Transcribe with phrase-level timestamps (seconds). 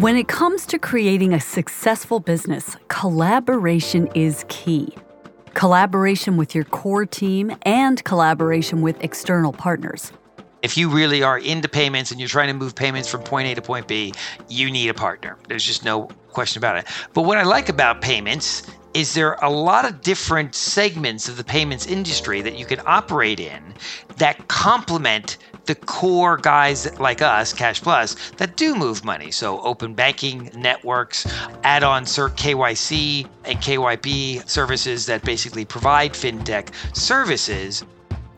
[0.00, 4.96] When it comes to creating a successful business, collaboration is key.
[5.52, 10.10] Collaboration with your core team and collaboration with external partners.
[10.62, 13.54] If you really are into payments and you're trying to move payments from point A
[13.56, 14.14] to point B,
[14.48, 15.36] you need a partner.
[15.48, 16.86] There's just no question about it.
[17.12, 18.62] But what I like about payments
[18.94, 22.80] is there are a lot of different segments of the payments industry that you can
[22.86, 23.74] operate in
[24.16, 29.30] that complement the core guys like us, Cash Plus, that do move money.
[29.30, 31.26] So open banking networks,
[31.64, 37.84] add-on CERT KYC and KYB services that basically provide fintech services.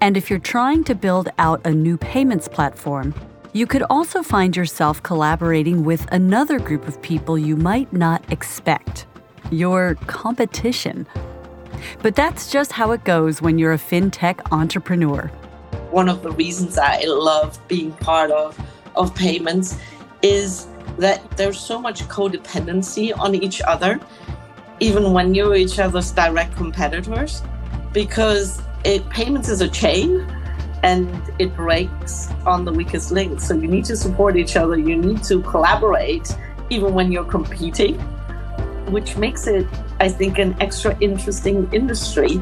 [0.01, 3.15] And if you're trying to build out a new payments platform,
[3.53, 9.07] you could also find yourself collaborating with another group of people you might not expect
[9.51, 11.07] your competition.
[12.01, 15.31] But that's just how it goes when you're a fintech entrepreneur
[15.93, 18.59] one of the reasons I love being part of,
[18.97, 19.79] of payments
[20.23, 20.67] is
[20.99, 24.01] that there's so much codependency on each other,
[24.81, 27.43] even when you're each other's direct competitors,
[27.93, 30.27] because it, payments is a chain
[30.83, 33.41] and it breaks on the weakest link.
[33.41, 36.37] So you need to support each other, you need to collaborate,
[36.71, 37.99] even when you're competing,
[38.91, 39.67] which makes it,
[40.01, 42.41] I think, an extra interesting industry.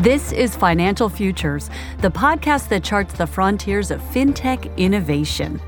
[0.00, 5.60] This is Financial Futures, the podcast that charts the frontiers of fintech innovation.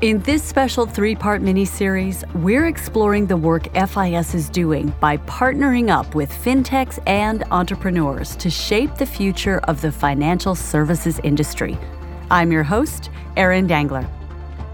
[0.00, 5.16] In this special three part mini series, we're exploring the work FIS is doing by
[5.16, 11.76] partnering up with fintechs and entrepreneurs to shape the future of the financial services industry.
[12.30, 14.08] I'm your host, Erin Dangler.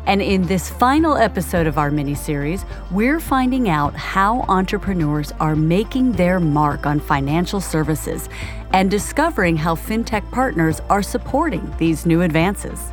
[0.06, 5.54] And in this final episode of our mini series, we're finding out how entrepreneurs are
[5.54, 8.28] making their mark on financial services
[8.72, 12.92] and discovering how fintech partners are supporting these new advances.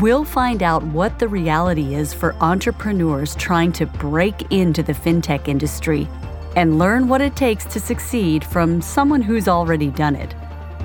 [0.00, 5.48] We'll find out what the reality is for entrepreneurs trying to break into the fintech
[5.48, 6.06] industry
[6.54, 10.34] and learn what it takes to succeed from someone who's already done it.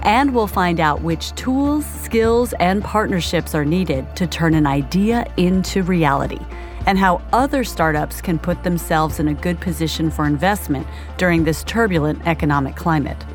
[0.04, 5.26] And we'll find out which tools, skills, and partnerships are needed to turn an idea
[5.38, 6.40] into reality,
[6.86, 10.86] and how other startups can put themselves in a good position for investment
[11.18, 13.26] during this turbulent economic climate.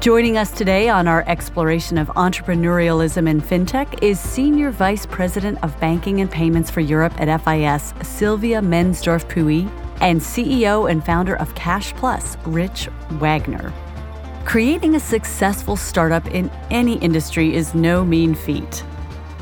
[0.00, 5.78] Joining us today on our exploration of entrepreneurialism in fintech is Senior Vice President of
[5.80, 9.70] Banking and Payments for Europe at FIS, Sylvia Mensdorff-Pouilly,
[10.02, 13.72] and CEO and founder of Cash Plus, Rich Wagner.
[14.44, 18.84] Creating a successful startup in any industry is no mean feat.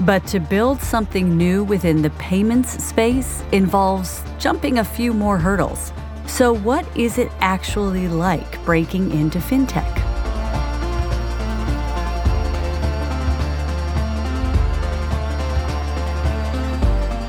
[0.00, 5.92] But to build something new within the payments space involves jumping a few more hurdles.
[6.26, 10.11] So, what is it actually like breaking into fintech?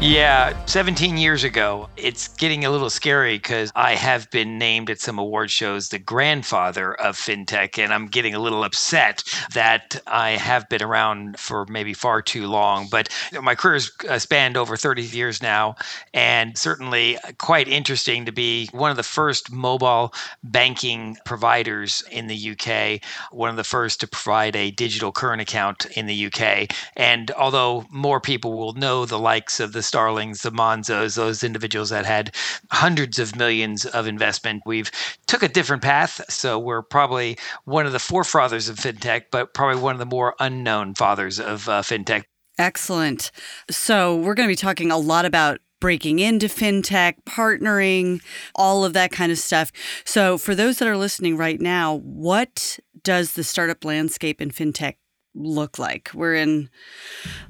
[0.03, 4.99] Yeah, 17 years ago, it's getting a little scary because I have been named at
[4.99, 10.31] some award shows the grandfather of fintech, and I'm getting a little upset that I
[10.31, 12.89] have been around for maybe far too long.
[12.91, 13.07] But
[13.41, 15.75] my career has uh, spanned over 30 years now,
[16.13, 22.51] and certainly quite interesting to be one of the first mobile banking providers in the
[22.51, 26.69] UK, one of the first to provide a digital current account in the UK.
[26.97, 31.91] And although more people will know the likes of the Starlings, the Monzos, those individuals
[31.91, 32.33] that had
[32.71, 34.63] hundreds of millions of investment.
[34.65, 34.89] We've
[35.27, 39.79] took a different path, so we're probably one of the forefathers of fintech, but probably
[39.79, 42.23] one of the more unknown fathers of uh, fintech.
[42.57, 43.29] Excellent.
[43.69, 48.19] So we're going to be talking a lot about breaking into fintech, partnering,
[48.55, 49.71] all of that kind of stuff.
[50.05, 54.95] So, for those that are listening right now, what does the startup landscape in fintech
[55.35, 56.09] look like?
[56.15, 56.71] We're in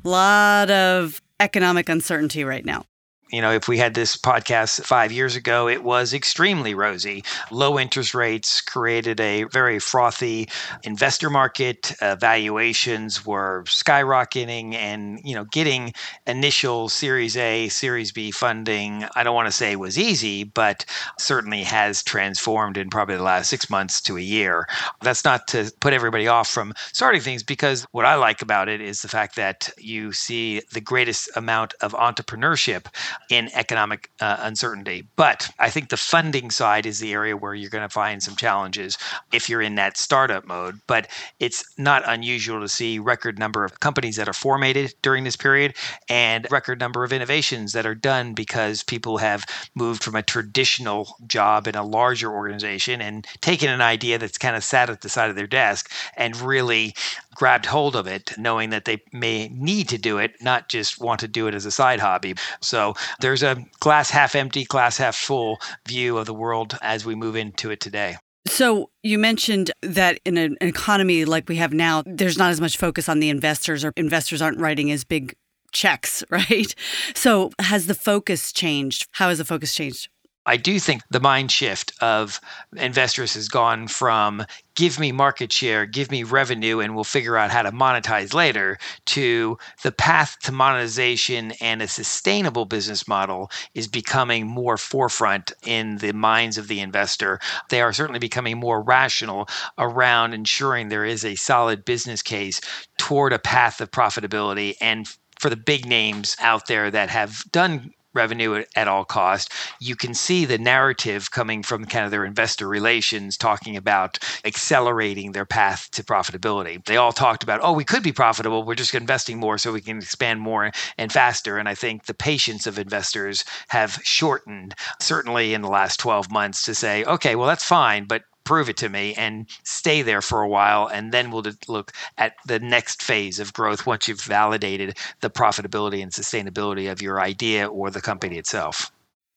[0.04, 2.86] a lot of economic uncertainty right now.
[3.34, 7.24] You know, if we had this podcast five years ago, it was extremely rosy.
[7.50, 10.48] Low interest rates created a very frothy
[10.84, 11.96] investor market.
[12.00, 15.94] Uh, valuations were skyrocketing, and you know, getting
[16.28, 19.04] initial Series A, Series B funding.
[19.16, 20.86] I don't want to say was easy, but
[21.18, 24.68] certainly has transformed in probably the last six months to a year.
[25.02, 28.80] That's not to put everybody off from starting things, because what I like about it
[28.80, 32.86] is the fact that you see the greatest amount of entrepreneurship
[33.36, 35.08] in economic uh, uncertainty.
[35.16, 38.36] But I think the funding side is the area where you're going to find some
[38.36, 38.98] challenges
[39.32, 40.80] if you're in that startup mode.
[40.88, 41.10] But
[41.40, 45.76] it's not unusual to see record number of companies that are formatted during this period
[46.10, 49.44] and record number of innovations that are done because people have
[49.76, 54.56] moved from a traditional job in a larger organization and taken an idea that's kind
[54.56, 56.94] of sat at the side of their desk and really
[57.44, 61.20] grabbed hold of it, knowing that they may need to do it, not just want
[61.20, 62.34] to do it as a side hobby.
[62.62, 67.16] So there's a glass half empty, glass half full view of the world as we
[67.16, 68.16] move into it today.
[68.48, 72.78] So you mentioned that in an economy like we have now, there's not as much
[72.78, 75.36] focus on the investors, or investors aren't writing as big
[75.74, 76.74] checks, right?
[77.14, 79.06] So has the focus changed?
[79.12, 80.08] How has the focus changed?
[80.46, 82.42] I do think the mind shift of
[82.76, 84.46] investors has gone from
[84.76, 88.78] give me market share, give me revenue, and we'll figure out how to monetize later
[89.08, 95.98] to the path to monetization and a sustainable business model is becoming more forefront in
[95.98, 97.40] the minds of the investor.
[97.70, 99.48] They are certainly becoming more rational
[99.78, 102.60] around ensuring there is a solid business case
[102.98, 105.08] toward a path of profitability and
[105.40, 109.52] for the big names out there that have done revenue at, all cost.
[109.80, 115.32] You can see the narrative coming from kind of their investor relations talking about accelerating
[115.32, 116.84] their path to profitability.
[116.86, 118.64] They all talked about, oh, we could be profitable.
[118.64, 121.58] We're just investing more so we can expand more and faster.
[121.58, 126.64] And I think the patience of investors have shortened, certainly in the last 12 months,
[126.66, 130.42] to say, okay, well, that's fine, but prove it to me and stay there for
[130.42, 134.98] a while and then we'll look at the next phase of growth once you've validated
[135.22, 138.92] the profitability and sustainability of your idea or the company itself.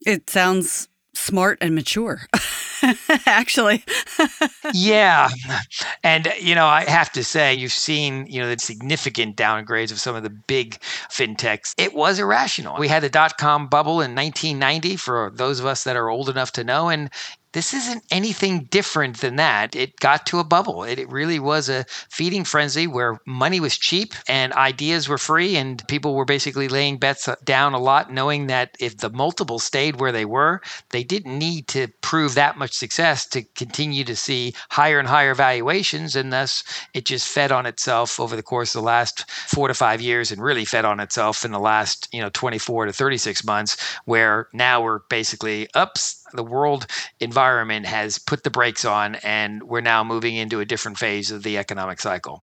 [0.05, 2.27] It sounds smart and mature
[3.27, 3.85] actually.
[4.75, 5.29] Yeah.
[6.03, 10.01] And you know i have to say you've seen you know the significant downgrades of
[10.01, 10.79] some of the big
[11.11, 11.73] fintechs.
[11.79, 12.77] It was irrational.
[12.79, 16.53] We had the dot-com bubble in 1990 for those of us that are old enough
[16.53, 17.11] to know and
[17.57, 19.75] this isn't anything different than that.
[19.75, 20.85] It got to a bubble.
[20.85, 25.57] It, it, really was a feeding frenzy where money was cheap and ideas were free,
[25.57, 29.99] and people were basically laying bets down a lot, knowing that if the multiples stayed
[29.99, 30.61] where they were,
[30.91, 35.35] they didn't need to prove that much success to continue to see higher and higher
[35.35, 36.15] valuations.
[36.15, 36.63] And thus,
[36.93, 40.31] it just fed on itself over the course of the last four to five years
[40.31, 44.49] and really fed on itself in the last, you know, 24 to 36 months, where
[44.53, 46.87] now we're basically ups the world
[47.21, 51.43] environment has put the brakes on, and we're now moving into a different phase of
[51.43, 52.43] the economic cycle.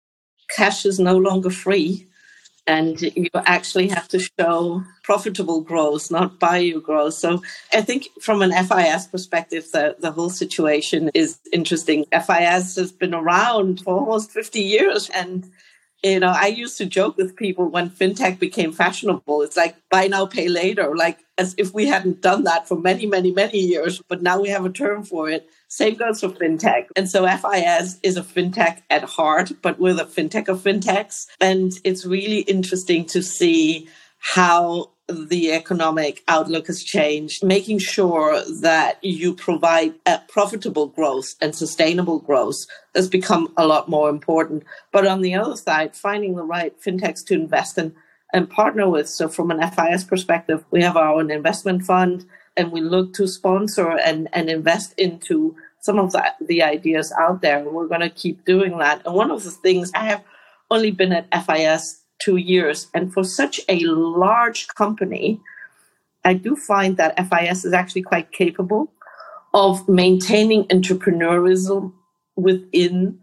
[0.56, 2.08] Cash is no longer free,
[2.68, 7.14] and you actually have to show profitable growth, not value growth.
[7.14, 7.42] So
[7.74, 12.06] I think from an FIS perspective, the, the whole situation is interesting.
[12.12, 15.50] FIS has been around for almost 50 years and
[16.04, 19.42] you know, I used to joke with people when fintech became fashionable.
[19.42, 23.06] It's like buy now, pay later, like as if we hadn't done that for many,
[23.06, 24.02] many, many years.
[24.08, 25.50] But now we have a term for it.
[25.68, 26.88] Same goes for fintech.
[26.96, 31.28] And so FIS is a fintech at heart, but we're the fintech of fintechs.
[31.42, 33.90] And it's really interesting to see
[34.34, 41.56] how the economic outlook has changed, making sure that you provide a profitable growth and
[41.56, 44.64] sustainable growth has become a lot more important.
[44.92, 47.96] But on the other side, finding the right fintechs to invest in
[48.34, 49.08] and partner with.
[49.08, 52.26] So, from an FIS perspective, we have our own investment fund
[52.58, 57.42] and we look to sponsor and, and invest into some of the, the ideas out
[57.42, 57.60] there.
[57.60, 59.06] And we're going to keep doing that.
[59.06, 60.24] And one of the things I have
[60.70, 62.88] only been at FIS two years.
[62.94, 65.42] And for such a large company,
[66.26, 68.92] I do find that FIS is actually quite capable
[69.54, 71.94] of maintaining entrepreneurialism
[72.36, 73.20] within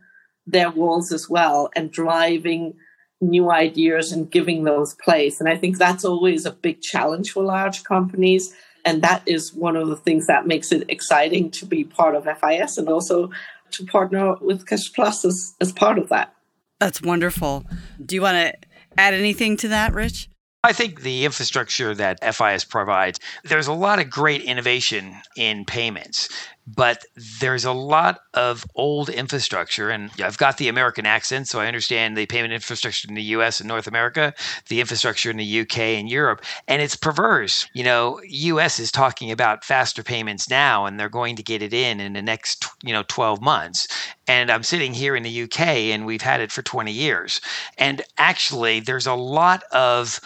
[0.46, 2.74] their walls as well and driving
[3.20, 5.40] new ideas and giving those place.
[5.40, 8.54] And I think that's always a big challenge for large companies.
[8.84, 12.24] And that is one of the things that makes it exciting to be part of
[12.24, 13.30] FIS and also
[13.70, 16.34] to partner with Cash Plus as, as part of that.
[16.80, 17.64] That's wonderful.
[18.04, 18.63] Do you want to
[18.96, 20.28] add anything to that, Rich?
[20.64, 26.30] I think the infrastructure that FIS provides, there's a lot of great innovation in payments
[26.66, 27.04] but
[27.40, 32.16] there's a lot of old infrastructure and i've got the american accent so i understand
[32.16, 34.32] the payment infrastructure in the us and north america
[34.68, 37.68] the infrastructure in the uk and europe and it's perverse.
[37.74, 41.72] You know us is talking about faster payments now and they're going to get it
[41.74, 43.86] in in the next you know 12 months.
[44.26, 47.40] And i'm sitting here in the uk and we've had it for 20 years.
[47.78, 50.20] And actually there's a lot of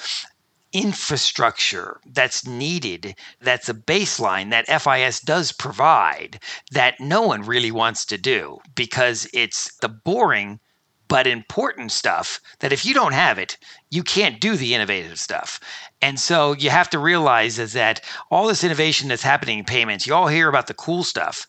[0.73, 6.41] infrastructure that's needed, that's a baseline that FIS does provide
[6.73, 10.61] that no one really wants to do because it's the boring
[11.09, 13.57] but important stuff that if you don't have it,
[13.91, 15.59] you can't do the innovative stuff.
[16.03, 20.07] And so you have to realize is that all this innovation that's happening in payments,
[20.07, 21.47] you all hear about the cool stuff,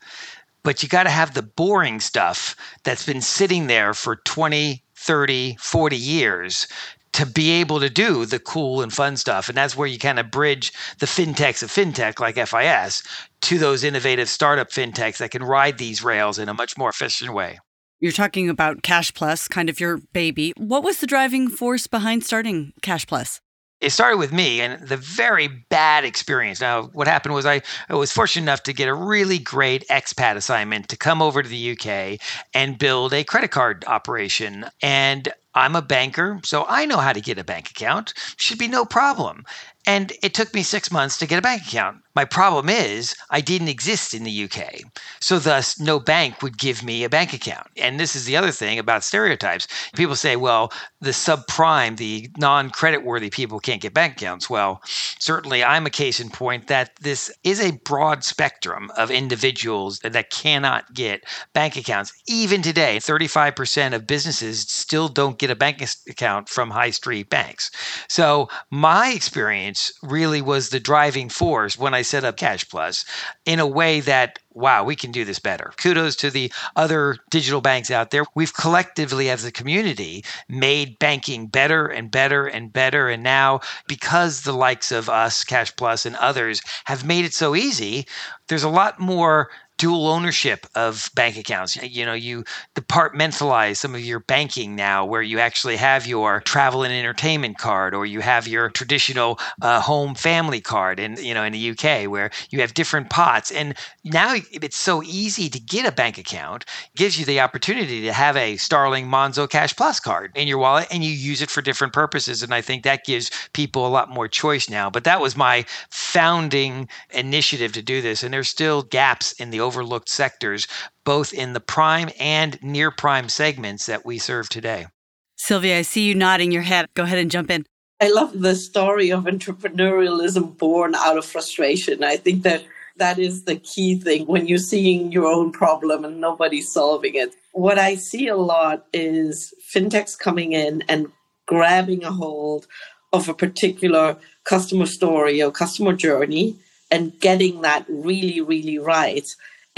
[0.63, 5.57] but you got to have the boring stuff that's been sitting there for 20, 30,
[5.59, 6.67] 40 years
[7.13, 9.49] to be able to do the cool and fun stuff.
[9.49, 13.03] And that's where you kind of bridge the fintechs of fintech like FIS
[13.41, 17.33] to those innovative startup fintechs that can ride these rails in a much more efficient
[17.33, 17.59] way.
[17.99, 20.53] You're talking about Cash Plus, kind of your baby.
[20.55, 23.41] What was the driving force behind starting Cash Plus?
[23.81, 26.59] it started with me and the very bad experience.
[26.59, 30.35] Now, what happened was I, I, was fortunate enough to get a really great expat
[30.35, 32.19] assignment to come over to the UK
[32.53, 34.65] and build a credit card operation.
[34.81, 38.13] And I'm a banker, so I know how to get a bank account.
[38.37, 39.43] Should be no problem.
[39.85, 41.97] And it took me six months to get a bank account.
[42.15, 44.81] My problem is I didn't exist in the UK.
[45.21, 47.67] So, thus, no bank would give me a bank account.
[47.77, 49.67] And this is the other thing about stereotypes.
[49.95, 54.49] People say, well, the subprime, the non credit worthy people can't get bank accounts.
[54.49, 59.99] Well, certainly I'm a case in point that this is a broad spectrum of individuals
[59.99, 62.11] that cannot get bank accounts.
[62.27, 67.71] Even today, 35% of businesses still don't get a bank account from high street banks.
[68.09, 69.68] So, my experience
[70.01, 73.05] really was the driving force when I set up Cash Plus
[73.45, 75.71] in a way that wow, we can do this better.
[75.77, 78.25] Kudos to the other digital banks out there.
[78.35, 83.07] We've collectively, as a community, made banking better and better and better.
[83.07, 87.55] And now, because the likes of us, Cash Plus, and others have made it so
[87.55, 88.05] easy,
[88.47, 89.49] there's a lot more
[89.79, 91.77] dual ownership of bank accounts.
[91.81, 92.43] You know, you
[92.75, 97.95] departmentalize some of your banking now, where you actually have your travel and entertainment card,
[97.95, 100.99] or you have your traditional uh, home family card.
[100.99, 105.01] And you know, in the UK, where you have different pots, and now it's so
[105.03, 106.65] easy to get a bank account.
[106.95, 110.87] gives you the opportunity to have a Starling Monzo Cash Plus card in your wallet,
[110.91, 112.43] and you use it for different purposes.
[112.43, 114.89] And I think that gives people a lot more choice now.
[114.89, 119.61] But that was my founding initiative to do this, and there's still gaps in the
[119.69, 120.67] overlooked sectors,
[121.03, 124.87] both in the prime and near prime segments that we serve today.
[125.35, 126.87] Sylvia, I see you nodding your head.
[126.95, 127.67] Go ahead and jump in.
[128.01, 132.03] I love the story of entrepreneurialism born out of frustration.
[132.03, 132.63] I think that
[132.97, 137.35] that is the key thing when you're seeing your own problem and nobody's solving it.
[137.51, 141.11] What I see a lot is fintechs coming in and
[141.45, 142.65] grabbing a hold
[143.13, 146.55] of a particular customer story or customer journey
[146.89, 149.27] and getting that really, really right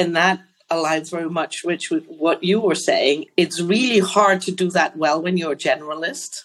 [0.01, 0.41] and that
[0.71, 3.25] aligns very much with what you were saying.
[3.37, 6.43] It's really hard to do that well when you're a generalist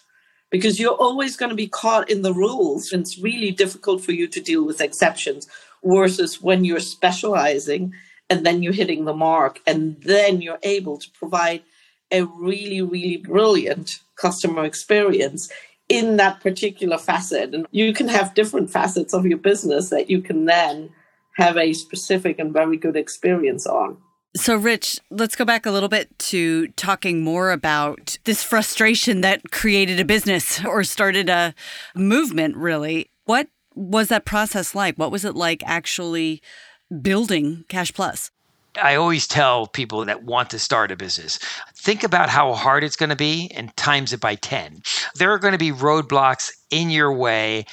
[0.51, 2.93] because you're always going to be caught in the rules.
[2.93, 5.49] And it's really difficult for you to deal with exceptions
[5.83, 7.95] versus when you're specializing
[8.29, 11.63] and then you're hitting the mark and then you're able to provide
[12.13, 15.51] a really, really brilliant customer experience
[15.89, 17.55] in that particular facet.
[17.55, 20.91] And you can have different facets of your business that you can then
[21.37, 23.99] have a specific and very good experience on.
[24.35, 29.51] So, Rich, let's go back a little bit to talking more about this frustration that
[29.51, 31.55] created a business or started a
[31.95, 33.11] movement, really.
[33.25, 34.97] What was that process like?
[34.97, 36.43] What was it like actually
[37.01, 38.31] building Cash Plus?
[38.83, 41.39] I always tell people that want to start a business
[41.87, 44.83] think about how hard it's going to be and times it by 10.
[45.15, 47.65] There are going to be roadblocks in your way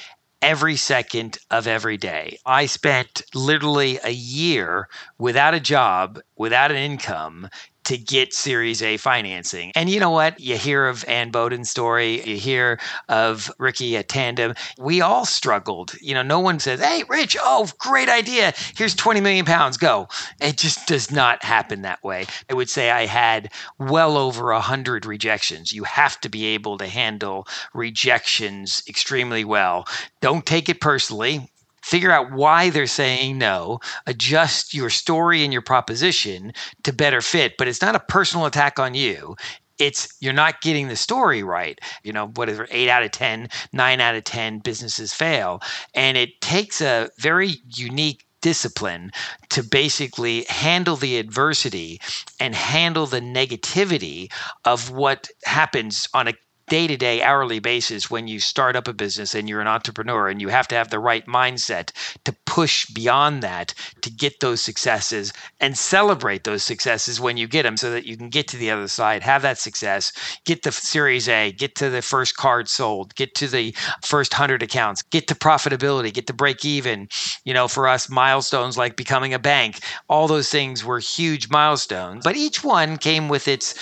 [0.44, 2.36] every second of every day.
[2.44, 7.48] I spent literally a year without a job, without an income,
[7.84, 9.72] to get Series A financing.
[9.74, 10.38] And you know what?
[10.40, 14.54] You hear of Anne Boden's story, you hear of Ricky at Tandem.
[14.78, 15.94] We all struggled.
[16.00, 18.52] You know, no one says, hey, Rich, oh, great idea.
[18.76, 20.08] Here's 20 million pounds, go.
[20.40, 22.26] It just does not happen that way.
[22.50, 25.72] I would say I had well over 100 rejections.
[25.72, 29.86] You have to be able to handle rejections extremely well.
[30.20, 31.50] Don't take it personally
[31.84, 36.50] figure out why they're saying no, adjust your story and your proposition
[36.82, 37.58] to better fit.
[37.58, 39.36] But it's not a personal attack on you.
[39.78, 41.78] It's you're not getting the story right.
[42.02, 45.60] You know, whatever, eight out of 10, nine out of 10 businesses fail.
[45.94, 49.10] And it takes a very unique discipline
[49.50, 52.00] to basically handle the adversity
[52.40, 54.32] and handle the negativity
[54.64, 56.34] of what happens on a
[56.68, 60.28] day to day, hourly basis when you start up a business and you're an entrepreneur,
[60.28, 61.92] and you have to have the right mindset
[62.24, 67.64] to push beyond that to get those successes and celebrate those successes when you get
[67.64, 70.12] them so that you can get to the other side, have that success,
[70.44, 74.62] get the Series A, get to the first card sold, get to the first 100
[74.62, 77.08] accounts, get to profitability, get to break even.
[77.44, 82.24] You know, for us, milestones like becoming a bank, all those things were huge milestones,
[82.24, 83.74] but each one came with its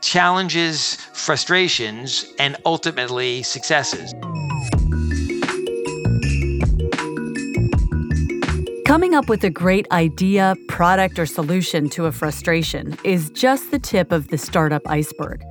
[0.00, 4.14] challenges, frustrations, and ultimately successes.
[8.86, 13.80] Coming up with a great idea, product, or solution to a frustration is just the
[13.80, 15.42] tip of the startup iceberg.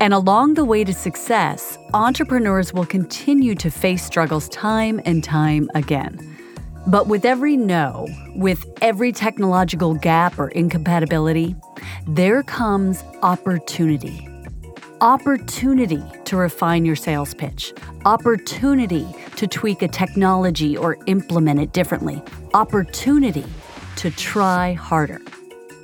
[0.00, 5.68] And along the way to success, entrepreneurs will continue to face struggles time and time
[5.74, 6.29] again.
[6.86, 11.54] But with every no, with every technological gap or incompatibility,
[12.06, 14.26] there comes opportunity.
[15.02, 17.72] Opportunity to refine your sales pitch,
[18.04, 19.06] opportunity
[19.36, 22.22] to tweak a technology or implement it differently,
[22.54, 23.44] opportunity
[23.96, 25.20] to try harder.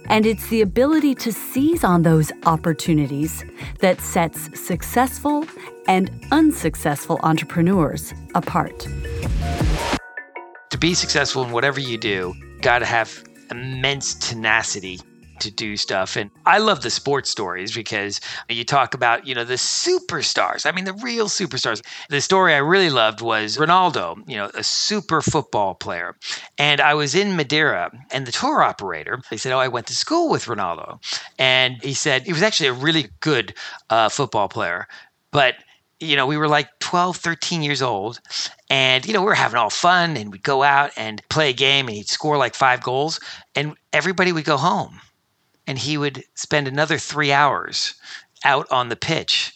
[0.09, 3.45] And it's the ability to seize on those opportunities
[3.81, 5.45] that sets successful
[5.89, 8.87] and unsuccessful entrepreneurs apart
[10.77, 15.01] to be successful in whatever you do, got to have immense tenacity
[15.41, 16.17] to do stuff.
[16.17, 20.67] And I love the sports stories because you talk about, you know, the superstars.
[20.67, 21.83] I mean, the real superstars.
[22.11, 26.15] The story I really loved was Ronaldo, you know, a super football player.
[26.59, 29.95] And I was in Madeira and the tour operator, they said, Oh, I went to
[29.95, 31.03] school with Ronaldo.
[31.39, 33.55] And he said he was actually a really good
[33.89, 34.89] uh, football player.
[35.33, 35.55] But
[36.01, 38.21] you know, we were like 12, 13 years old.
[38.69, 41.55] And, you know, we were having all fun and we'd go out and play a
[41.55, 43.21] game and he'd score like five goals
[43.55, 45.01] and everybody would go home.
[45.67, 47.95] And he would spend another three hours
[48.45, 49.56] out on the pitch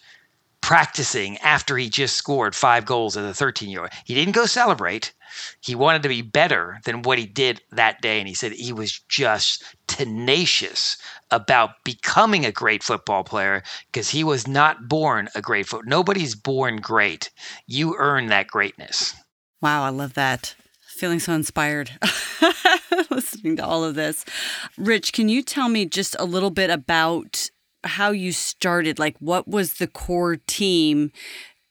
[0.71, 3.91] practicing after he just scored five goals as a 13 year old.
[4.05, 5.13] He didn't go celebrate.
[5.61, 8.21] He wanted to be better than what he did that day.
[8.21, 10.97] And he said he was just tenacious
[11.33, 15.87] about becoming a great football player because he was not born a great foot.
[15.87, 17.31] Nobody's born great.
[17.67, 19.13] You earn that greatness.
[19.61, 20.55] Wow, I love that.
[20.87, 21.99] Feeling so inspired
[23.11, 24.25] listening to all of this.
[24.79, 27.51] Rich, can you tell me just a little bit about
[27.85, 28.99] how you started?
[28.99, 31.13] Like, what was the core team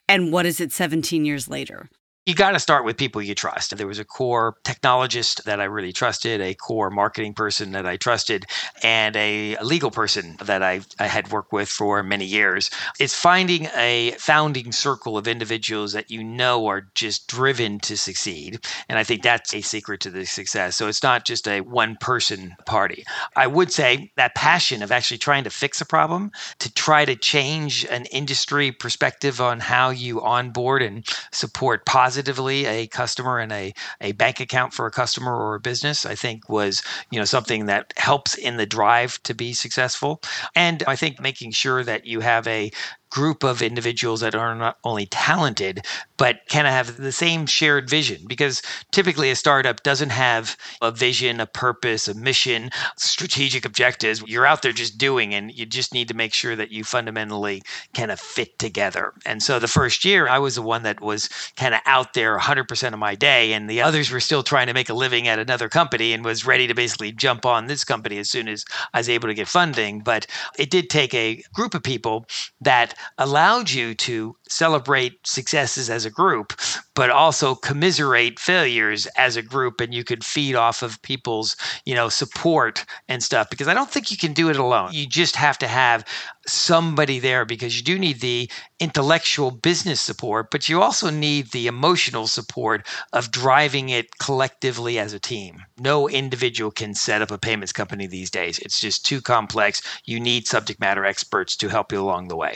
[0.08, 1.90] and what is it 17 years later?
[2.30, 3.76] You got to start with people you trust.
[3.76, 7.98] There was a core technologist that I really trusted, a core marketing person that I
[7.98, 8.46] trusted,
[8.84, 12.70] and a, legal person that I, I had worked with for many years.
[13.00, 18.64] It's finding a founding circle of individuals that you know are just driven to succeed.
[18.88, 20.76] And I think that's a secret to the success.
[20.76, 23.06] So it's not just a one person party.
[23.36, 27.16] I would say that passion of actually trying to fix a problem, to try to
[27.16, 33.52] change an industry perspective on how you onboard and support positive positively a customer and
[33.54, 37.24] a, a bank account for a customer or a business, I think was, you know,
[37.24, 40.22] something that helps in the drive to be successful.
[40.54, 42.72] And I think making sure that you have a
[43.10, 45.86] group of individuals that are not only talented
[46.18, 48.22] but kind of have the same shared vision.
[48.28, 54.22] Because typically a startup doesn't have a vision a purpose a mission strategic objectives.
[54.28, 57.64] You're out there just doing and you just need to make sure that you fundamentally
[57.94, 59.14] kind of fit together.
[59.26, 62.38] And so the first year i was the one that was kind of out there
[62.38, 65.40] 100% of my day and the others were still trying to make a living at
[65.40, 69.00] another company and was ready to basically jump on this company as soon as i
[69.00, 70.02] was able to get funding.
[70.02, 72.26] But it did take a group of people
[72.60, 76.54] that allowed you to celebrate successes as a group,
[76.96, 79.80] but also commiserate failures as a group.
[79.82, 83.90] And you could feed off of people's, you know, support and stuff because I don't
[83.90, 84.90] think you can do it alone.
[84.94, 86.06] You just have to have
[86.48, 91.68] somebody there because you do need the intellectual business support, but you also need the
[91.68, 95.64] emotional support of driving it collectively as a team.
[95.78, 98.60] No individual can set up a payments company these days.
[98.60, 99.82] It's just too complex.
[100.06, 102.56] You need subject matter experts to help you along the way.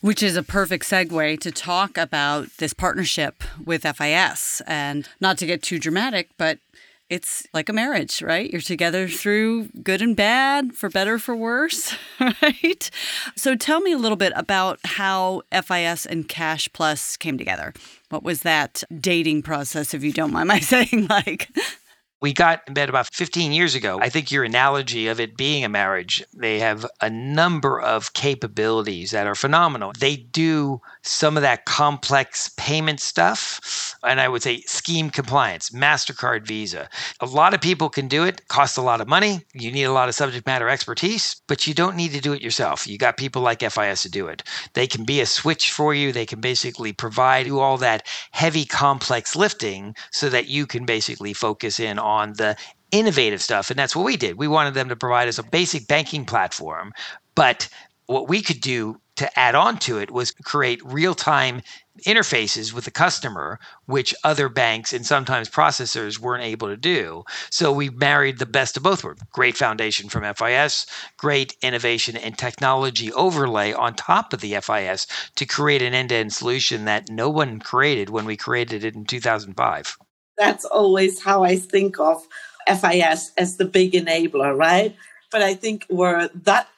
[0.00, 4.62] Which is a perfect segue to talk about this partnership with FIS.
[4.66, 6.58] And not to get too dramatic, but
[7.10, 8.50] it's like a marriage, right?
[8.50, 12.90] You're together through good and bad, for better, for worse, right?
[13.36, 17.74] So tell me a little bit about how FIS and Cash Plus came together.
[18.08, 21.50] What was that dating process, if you don't mind my saying, like?
[22.24, 23.98] We got in bed about 15 years ago.
[24.00, 29.10] I think your analogy of it being a marriage, they have a number of capabilities
[29.10, 29.92] that are phenomenal.
[29.98, 36.46] They do some of that complex payment stuff, and I would say scheme compliance, MasterCard,
[36.46, 36.88] Visa.
[37.20, 39.42] A lot of people can do it, costs a lot of money.
[39.52, 42.42] You need a lot of subject matter expertise, but you don't need to do it
[42.42, 42.86] yourself.
[42.86, 44.42] You got people like FIS to do it.
[44.72, 48.64] They can be a switch for you, they can basically provide you all that heavy,
[48.64, 52.56] complex lifting so that you can basically focus in on the
[52.92, 53.70] innovative stuff.
[53.70, 54.38] And that's what we did.
[54.38, 56.92] We wanted them to provide us a basic banking platform.
[57.34, 57.68] But
[58.06, 61.62] what we could do to add on to it was create real time
[62.04, 67.22] interfaces with the customer, which other banks and sometimes processors weren't able to do.
[67.50, 69.22] So we married the best of both worlds.
[69.32, 75.46] Great foundation from FIS, great innovation and technology overlay on top of the FIS to
[75.46, 79.04] create an end to end solution that no one created when we created it in
[79.04, 79.96] 2005
[80.36, 82.26] that's always how I think of
[82.66, 84.94] FIS as the big enabler, right?
[85.30, 86.68] But I think where that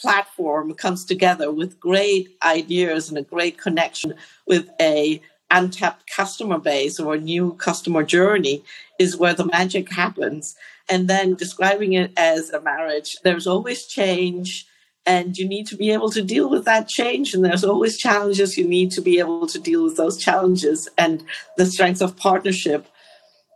[0.00, 4.14] platform comes together with great ideas and a great connection
[4.46, 8.62] with a untapped customer base or a new customer journey
[8.98, 10.56] is where the magic happens.
[10.90, 14.66] And then describing it as a marriage, there's always change
[15.06, 17.32] and you need to be able to deal with that change.
[17.32, 18.58] And there's always challenges.
[18.58, 20.86] You need to be able to deal with those challenges.
[20.98, 21.24] And
[21.56, 22.86] the strength of partnership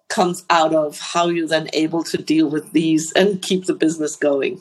[0.08, 4.16] comes out of how you're then able to deal with these and keep the business
[4.16, 4.60] going.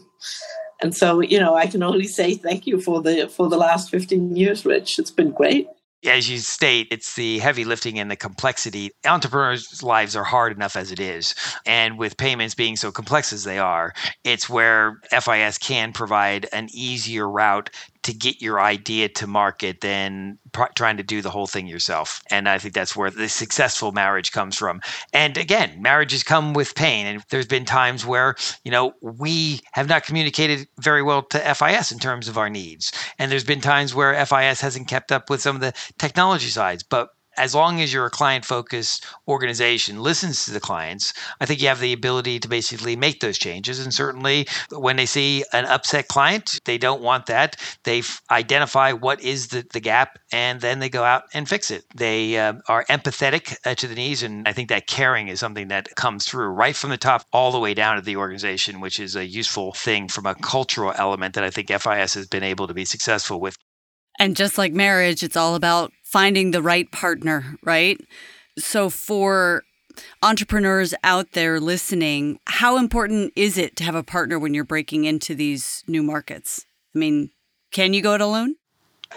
[0.82, 3.90] And so, you know, I can only say thank you for the for the last
[3.90, 4.98] 15 years, Rich.
[4.98, 5.68] It's been great
[6.06, 8.92] as you state, it's the heavy lifting and the complexity.
[9.06, 11.36] Entrepreneurs' lives are hard enough as it is.
[11.66, 16.70] And with payments being so complex as they are, it's where FIS can provide an
[16.74, 17.70] easier route
[18.04, 22.22] to get your idea to market than pr- trying to do the whole thing yourself.
[22.30, 24.82] And I think that's where the successful marriage comes from.
[25.14, 27.06] And again, marriages come with pain.
[27.06, 31.92] And there's been times where, you know, we have not communicated very well to FIS
[31.92, 32.92] in terms of our needs.
[33.20, 36.84] And there's been times where FIS hasn't kept up with some of the technology sides.
[36.84, 41.62] But as long as you're a client focused organization listens to the clients i think
[41.62, 43.80] you have the ability to basically make those changes.
[43.80, 47.58] And certainly when they see an upset client they don't want that.
[47.84, 51.84] They identify what is the, the gap and then they go out and fix it.
[51.96, 55.68] They uh, are empathetic uh, to the needs and i think that caring is something
[55.70, 59.00] that comes through right from the top all the way down to the organization which
[59.00, 62.68] is a useful thing from a cultural element that i think fis has been able
[62.68, 63.58] to be successful with.
[64.20, 67.98] And just like marriage, it's all about finding the right partner, right?
[68.58, 69.64] So for
[70.22, 75.06] entrepreneurs out there listening, how important is it to have a partner when you're breaking
[75.06, 76.66] into these new markets?
[76.94, 77.30] I mean,
[77.72, 78.56] can you go it alone?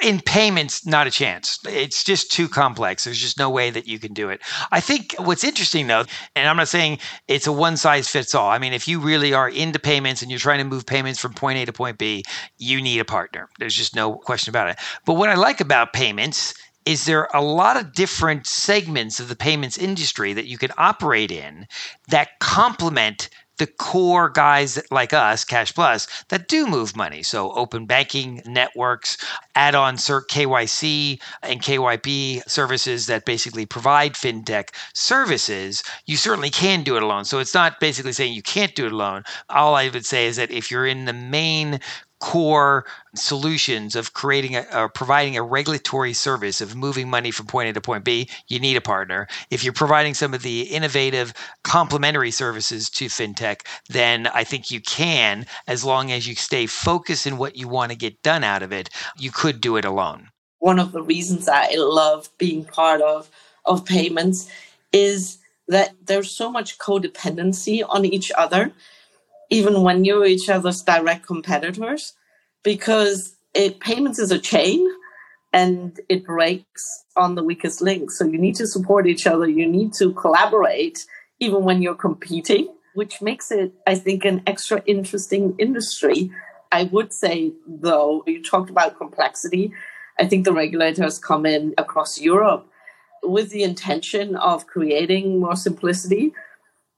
[0.02, 1.58] in payments, not a chance.
[1.66, 3.04] It's just too complex.
[3.04, 4.40] There's just no way that you can do it.
[4.72, 6.04] I think what's interesting though,
[6.34, 8.50] and I'm not saying it's a one size fits all.
[8.50, 11.32] I mean, if you really are into payments and you're trying to move payments from
[11.32, 12.24] point A to point B,
[12.58, 13.48] you need a partner.
[13.58, 14.78] There's just no question about it.
[15.06, 16.54] But what I like about payments
[16.86, 21.30] is there a lot of different segments of the payments industry that you can operate
[21.30, 21.66] in
[22.08, 27.22] that complement the core guys like us, Cash Plus, that do move money.
[27.22, 29.16] So open banking networks,
[29.54, 37.02] add-on KYC and KYB services that basically provide fintech services, you certainly can do it
[37.02, 37.24] alone.
[37.24, 39.22] So it's not basically saying you can't do it alone.
[39.48, 41.78] All I would say is that if you're in the main
[42.24, 47.68] core solutions of creating a, or providing a regulatory service of moving money from point
[47.68, 49.28] A to point B, you need a partner.
[49.50, 51.34] If you're providing some of the innovative
[51.64, 57.26] complementary services to fintech, then I think you can, as long as you stay focused
[57.26, 60.30] in what you want to get done out of it, you could do it alone.
[60.60, 63.28] One of the reasons I love being part of
[63.66, 64.50] of payments
[64.94, 68.72] is that there's so much codependency on each other
[69.54, 72.14] even when you're each other's direct competitors,
[72.64, 74.84] because it payments is a chain
[75.52, 78.10] and it breaks on the weakest link.
[78.10, 79.48] So you need to support each other.
[79.48, 81.06] You need to collaborate
[81.38, 86.32] even when you're competing, which makes it, I think, an extra interesting industry.
[86.72, 89.72] I would say, though, you talked about complexity.
[90.18, 92.66] I think the regulators come in across Europe
[93.22, 96.34] with the intention of creating more simplicity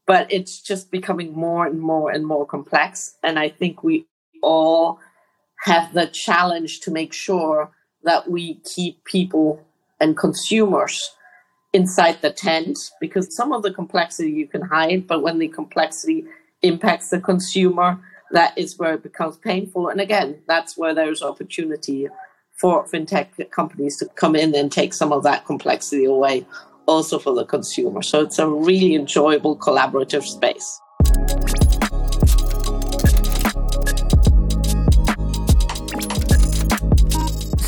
[0.06, 3.16] but it's just becoming more and more and more complex.
[3.22, 4.06] And I think we
[4.42, 5.00] all
[5.64, 7.70] have the challenge to make sure
[8.04, 9.64] that we keep people
[10.00, 11.10] and consumers
[11.72, 16.24] inside the tent because some of the complexity you can hide, but when the complexity
[16.62, 19.88] impacts the consumer, that is where it becomes painful.
[19.88, 22.08] And again, that's where there's opportunity
[22.52, 26.46] for fintech companies to come in and take some of that complexity away
[26.86, 28.02] also for the consumer.
[28.02, 30.80] So it's a really enjoyable collaborative space.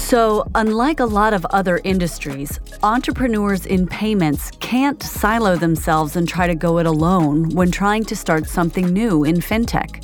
[0.08, 6.46] So, unlike a lot of other industries, entrepreneurs in payments can't silo themselves and try
[6.46, 10.02] to go it alone when trying to start something new in fintech.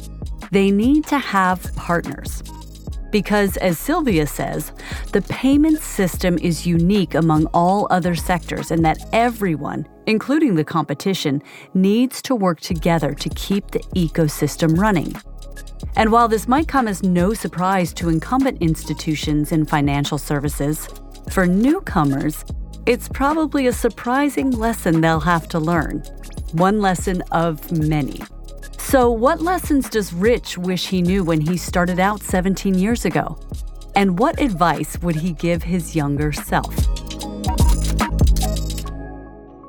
[0.51, 2.43] They need to have partners.
[3.15, 4.73] Because, as Sylvia says,
[5.13, 11.41] the payment system is unique among all other sectors and that everyone, including the competition,
[11.75, 15.15] needs to work together to keep the ecosystem running.
[15.95, 20.89] And while this might come as no surprise to incumbent institutions in financial services,
[21.31, 22.45] for newcomers,
[22.85, 26.01] it's probably a surprising lesson they'll have to learn.
[26.51, 28.23] One lesson of many.
[28.95, 33.37] So, what lessons does Rich wish he knew when he started out 17 years ago?
[33.97, 36.73] And what advice would he give his younger self?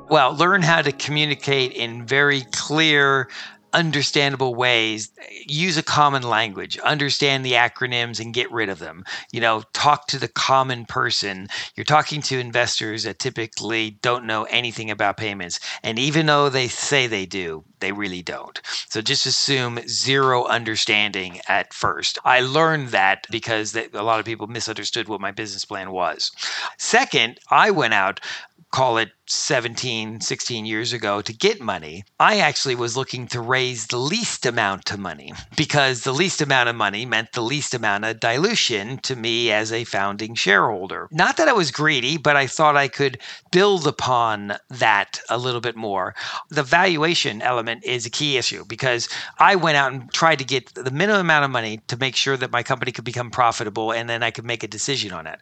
[0.08, 3.28] Well, learn how to communicate in very clear,
[3.76, 5.10] understandable ways.
[5.46, 9.04] Use a common language, understand the acronyms and get rid of them.
[9.32, 11.48] You know, talk to the common person.
[11.76, 15.60] You're talking to investors that typically don't know anything about payments.
[15.82, 18.60] And even though they say they do, they really don't.
[18.88, 22.18] So just assume zero understanding at first.
[22.24, 26.32] I learned that because a lot of people misunderstood what my business plan was.
[26.78, 28.20] Second, I went out
[28.70, 33.86] call it 17, 16 years ago to get money, I actually was looking to raise
[33.86, 38.04] the least amount of money because the least amount of money meant the least amount
[38.04, 41.08] of dilution to me as a founding shareholder.
[41.10, 43.18] Not that I was greedy, but I thought I could
[43.50, 46.14] build upon that a little bit more.
[46.50, 50.72] The valuation element is a key issue because I went out and tried to get
[50.74, 54.08] the minimum amount of money to make sure that my company could become profitable and
[54.08, 55.40] then I could make a decision on it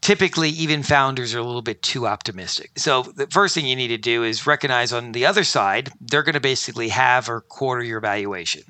[0.00, 2.70] typically even founders are a little bit too optimistic.
[2.76, 6.22] So the first thing you need to do is recognize on the other side, they're
[6.22, 8.62] going to basically have or quarter your valuation.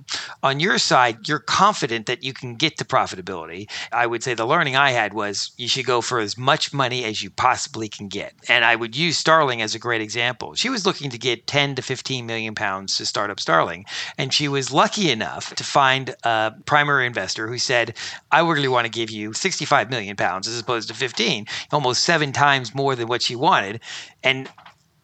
[0.42, 3.70] On your side, you're confident that you can get to profitability.
[3.92, 7.04] I would say the learning I had was you should go for as much money
[7.04, 8.34] as you possibly can get.
[8.48, 10.54] And I would use Starling as a great example.
[10.54, 13.84] She was looking to get 10 to 15 million pounds to start up Starling.
[14.18, 17.96] And she was lucky enough to find a primary investor who said,
[18.32, 22.04] I really want to give you 65 million pounds as opposed to 15 15, almost
[22.04, 23.80] seven times more than what she wanted.
[24.22, 24.48] And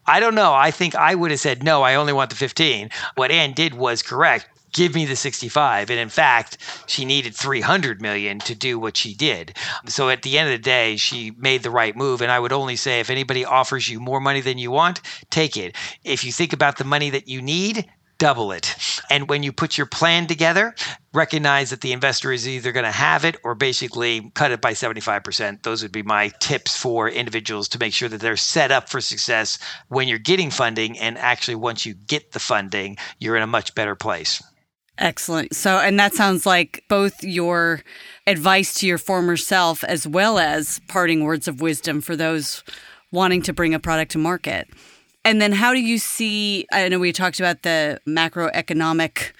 [0.07, 0.53] I don't know.
[0.53, 2.89] I think I would have said, no, I only want the 15.
[3.15, 4.47] What Anne did was correct.
[4.73, 5.89] Give me the 65.
[5.89, 9.55] And in fact, she needed 300 million to do what she did.
[9.85, 12.21] So at the end of the day, she made the right move.
[12.21, 15.55] And I would only say if anybody offers you more money than you want, take
[15.55, 15.75] it.
[16.03, 17.85] If you think about the money that you need,
[18.17, 18.75] double it.
[19.09, 20.75] And when you put your plan together,
[21.13, 24.73] recognize that the investor is either going to have it or basically cut it by
[24.73, 25.63] 75%.
[25.63, 29.01] Those would be my tips for individuals to make sure that they're set up for
[29.01, 30.97] success when you're getting funding.
[30.99, 34.41] And actually, once you get the funding, you're in a much better place.
[34.97, 35.55] Excellent.
[35.55, 37.81] So, and that sounds like both your
[38.25, 42.63] advice to your former self as well as parting words of wisdom for those
[43.11, 44.67] wanting to bring a product to market.
[45.23, 46.65] And then how do you see?
[46.71, 49.31] I know we talked about the macroeconomic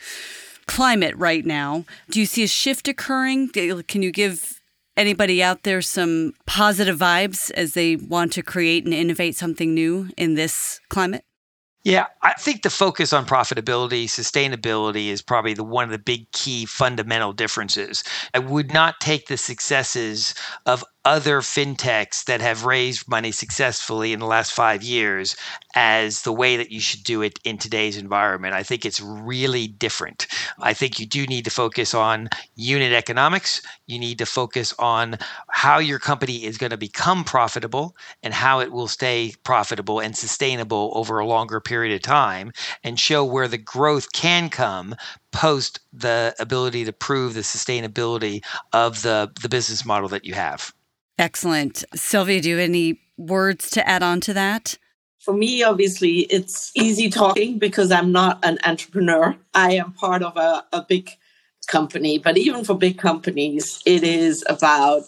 [0.65, 1.85] climate right now.
[2.09, 3.49] Do you see a shift occurring?
[3.49, 4.61] Can you give
[4.97, 10.09] anybody out there some positive vibes as they want to create and innovate something new
[10.17, 11.23] in this climate?
[11.83, 16.29] Yeah, I think the focus on profitability, sustainability is probably the one of the big
[16.33, 18.03] key fundamental differences.
[18.33, 20.35] I would not take the successes
[20.65, 25.37] of other fintechs that have raised money successfully in the last five years
[25.73, 28.53] as the way that you should do it in today's environment.
[28.53, 30.27] I think it's really different.
[30.59, 33.61] I think you do need to focus on unit economics.
[33.85, 35.17] You need to focus on
[35.49, 40.13] how your company is going to become profitable and how it will stay profitable and
[40.13, 42.51] sustainable over a longer period of time
[42.83, 44.93] and show where the growth can come
[45.31, 48.43] post the ability to prove the sustainability
[48.73, 50.73] of the, the business model that you have.
[51.17, 51.83] Excellent.
[51.95, 54.77] Sylvia, do you have any words to add on to that?
[55.19, 59.35] For me, obviously, it's easy talking because I'm not an entrepreneur.
[59.53, 61.09] I am part of a, a big
[61.67, 65.03] company, but even for big companies, it is about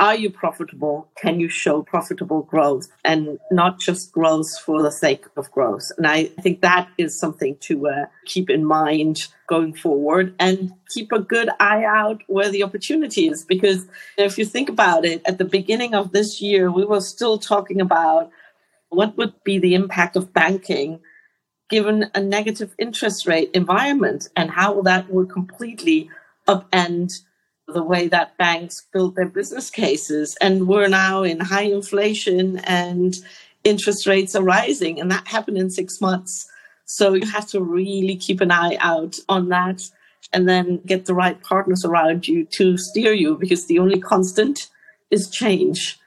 [0.00, 1.08] are you profitable?
[1.20, 5.90] Can you show profitable growth and not just growth for the sake of growth?
[5.96, 11.10] And I think that is something to uh, keep in mind going forward and keep
[11.10, 13.44] a good eye out where the opportunity is.
[13.44, 17.38] Because if you think about it, at the beginning of this year, we were still
[17.38, 18.30] talking about
[18.90, 21.00] what would be the impact of banking
[21.68, 26.08] given a negative interest rate environment and how that would completely
[26.46, 27.20] upend
[27.68, 30.36] the way that banks build their business cases.
[30.40, 33.14] And we're now in high inflation and
[33.62, 36.50] interest rates are rising, and that happened in six months.
[36.86, 39.90] So you have to really keep an eye out on that
[40.32, 44.68] and then get the right partners around you to steer you because the only constant
[45.10, 45.98] is change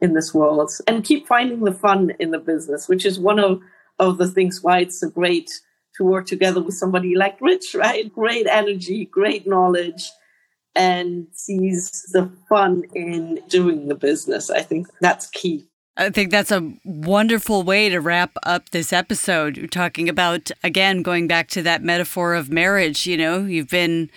[0.00, 0.70] in this world.
[0.86, 3.60] And keep finding the fun in the business, which is one of,
[3.98, 5.50] of the things why it's so great
[5.96, 8.12] to work together with somebody like Rich, right?
[8.12, 10.10] Great energy, great knowledge
[10.78, 14.48] and sees the fun in doing the business.
[14.48, 15.68] I think that's key.
[15.96, 19.56] I think that's a wonderful way to wrap up this episode.
[19.56, 23.04] You're talking about, again, going back to that metaphor of marriage.
[23.04, 24.08] You know, you've been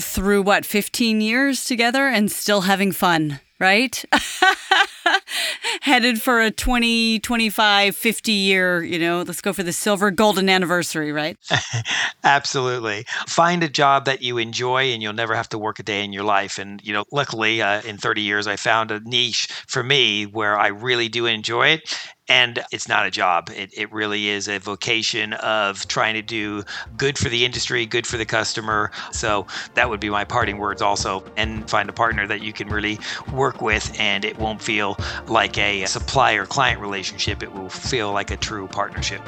[0.00, 4.04] through what, 15 years together and still having fun right?
[5.82, 10.48] Headed for a 20, 25, 50 year, you know, let's go for the silver golden
[10.48, 11.36] anniversary, right?
[12.24, 13.04] Absolutely.
[13.28, 16.12] Find a job that you enjoy and you'll never have to work a day in
[16.12, 16.58] your life.
[16.58, 20.58] And, you know, luckily uh, in 30 years, I found a niche for me where
[20.58, 21.82] I really do enjoy it
[22.28, 23.50] And it's not a job.
[23.54, 26.64] It, it really is a vocation of trying to do
[26.96, 28.90] good for the industry, good for the customer.
[29.12, 31.24] So that would be my parting words also.
[31.36, 32.98] And find a partner that you can really
[33.30, 34.95] work with and it won't feel
[35.26, 37.42] like a supplier client relationship.
[37.42, 39.22] It will feel like a true partnership.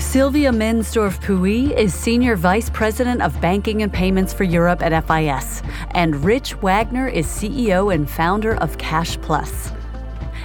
[0.00, 6.24] Sylvia Mensdorff-Pouilly is Senior Vice President of Banking and Payments for Europe at FIS, and
[6.24, 9.70] Rich Wagner is CEO and founder of Cash Plus.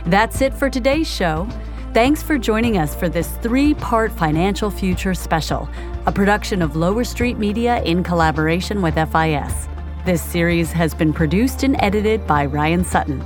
[0.06, 1.48] That's it for today's show.
[1.96, 5.68] Thanks for joining us for this three part Financial Future special,
[6.08, 9.68] a production of Lower Street Media in collaboration with FIS.
[10.06, 13.26] This series has been produced and edited by Ryan Sutton.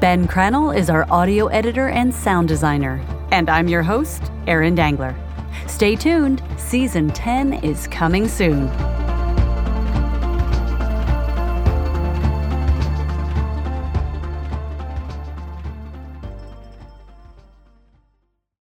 [0.00, 3.04] Ben Crannell is our audio editor and sound designer.
[3.32, 5.16] And I'm your host, Erin Dangler.
[5.66, 8.68] Stay tuned, season 10 is coming soon.